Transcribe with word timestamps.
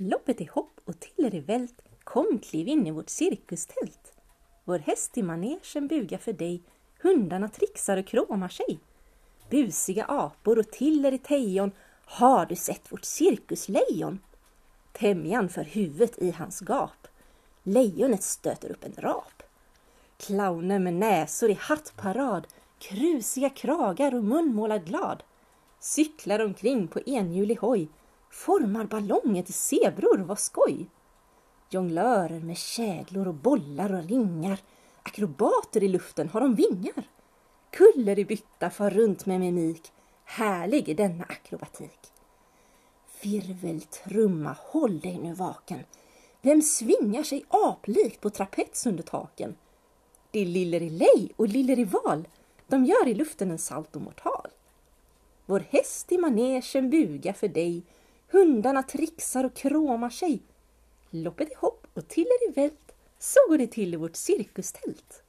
Loppet 0.00 0.40
är 0.40 0.48
hopp 0.48 0.80
och 0.84 1.00
till 1.00 1.34
i 1.34 1.40
vält. 1.40 1.82
Kom, 2.04 2.38
kliv 2.38 2.68
in 2.68 2.86
i 2.86 2.90
vårt 2.90 3.08
cirkustält. 3.08 4.12
Vår 4.64 4.78
häst 4.78 5.18
i 5.18 5.22
manegen 5.22 5.88
bugar 5.88 6.18
för 6.18 6.32
dig. 6.32 6.62
Hundarna 7.02 7.48
trixar 7.48 7.96
och 7.96 8.06
kråmar 8.06 8.48
sig. 8.48 8.78
Busiga 9.50 10.04
apor 10.04 10.58
och 10.58 10.70
tiller 10.70 11.12
i 11.12 11.18
tejon. 11.18 11.72
Har 12.04 12.46
du 12.46 12.56
sett 12.56 12.92
vårt 12.92 13.04
cirkuslejon? 13.04 14.18
Tämjan 14.92 15.48
för 15.48 15.62
huvudet 15.62 16.18
i 16.18 16.30
hans 16.30 16.60
gap. 16.60 17.08
Lejonet 17.62 18.22
stöter 18.22 18.70
upp 18.70 18.84
en 18.84 18.94
rap. 18.98 19.42
Clowner 20.16 20.78
med 20.78 20.94
näsor 20.94 21.50
i 21.50 21.58
hattparad, 21.60 22.46
krusiga 22.78 23.50
kragar 23.50 24.14
och 24.14 24.24
munmålad 24.24 24.86
glad. 24.86 25.22
Cyklar 25.80 26.44
omkring 26.44 26.88
på 26.88 27.00
enhjulig 27.06 27.56
hoj, 27.56 27.88
formar 28.30 28.84
ballonger 28.84 29.42
till 29.42 29.54
zebror, 29.54 30.18
vad 30.18 30.38
skoj! 30.38 30.86
Jonglörer 31.70 32.40
med 32.40 32.56
käglor 32.56 33.28
och 33.28 33.34
bollar 33.34 33.92
och 33.92 34.08
ringar, 34.08 34.58
akrobater 35.02 35.82
i 35.82 35.88
luften 35.88 36.28
har 36.28 36.40
de 36.40 36.54
vingar. 36.54 37.08
Kuller 37.70 38.18
i 38.18 38.24
bytta 38.24 38.70
far 38.70 38.90
runt 38.90 39.26
med 39.26 39.40
mimik, 39.40 39.92
härlig 40.24 40.88
är 40.88 40.94
denna 40.94 41.24
akrobatik. 41.24 42.12
Virveltrumma, 43.22 44.56
håll 44.58 45.00
dig 45.00 45.18
nu 45.18 45.34
vaken. 45.34 45.84
Vem 46.42 46.62
svingar 46.62 47.22
sig 47.22 47.44
aplikt 47.48 48.20
på 48.20 48.30
trapets 48.30 48.86
under 48.86 49.02
taken? 49.02 49.56
Det 50.30 50.40
är 50.40 50.46
Lillerilej 50.46 51.32
och 51.36 51.48
Lillerival. 51.48 52.28
De 52.66 52.84
gör 52.84 53.08
i 53.08 53.14
luften 53.14 53.50
en 53.50 53.58
saltomortal. 53.58 54.48
Vår 55.46 55.60
häst 55.70 56.12
i 56.12 56.18
manegen 56.18 56.90
bugar 56.90 57.32
för 57.32 57.48
dig. 57.48 57.82
Hundarna 58.30 58.82
trixar 58.82 59.44
och 59.44 59.54
kråmar 59.54 60.10
sig. 60.10 60.42
Loppet 61.10 61.50
är 61.52 61.56
hopp 61.56 61.86
och 61.94 62.08
till 62.08 62.26
är 62.26 62.48
det 62.48 62.60
vält. 62.60 62.94
Så 63.18 63.38
går 63.48 63.58
det 63.58 63.66
till 63.66 63.94
i 63.94 63.96
vårt 63.96 64.16
cirkustält. 64.16 65.22